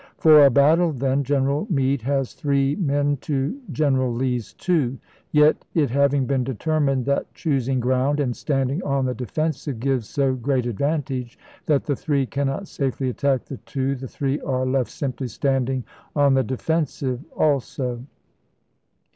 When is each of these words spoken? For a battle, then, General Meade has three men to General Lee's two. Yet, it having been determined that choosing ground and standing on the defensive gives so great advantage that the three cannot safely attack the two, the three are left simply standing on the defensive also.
For 0.17 0.43
a 0.43 0.49
battle, 0.49 0.91
then, 0.91 1.23
General 1.23 1.67
Meade 1.69 2.01
has 2.01 2.33
three 2.33 2.75
men 2.77 3.17
to 3.17 3.55
General 3.71 4.11
Lee's 4.11 4.53
two. 4.53 4.97
Yet, 5.31 5.63
it 5.75 5.91
having 5.91 6.25
been 6.25 6.43
determined 6.43 7.05
that 7.05 7.31
choosing 7.35 7.79
ground 7.79 8.19
and 8.19 8.35
standing 8.35 8.81
on 8.81 9.05
the 9.05 9.13
defensive 9.13 9.79
gives 9.79 10.09
so 10.09 10.33
great 10.33 10.65
advantage 10.65 11.37
that 11.67 11.83
the 11.83 11.95
three 11.95 12.25
cannot 12.25 12.67
safely 12.67 13.09
attack 13.09 13.45
the 13.45 13.57
two, 13.57 13.93
the 13.93 14.07
three 14.07 14.39
are 14.41 14.65
left 14.65 14.89
simply 14.89 15.27
standing 15.27 15.83
on 16.15 16.33
the 16.33 16.41
defensive 16.43 17.23
also. 17.37 18.01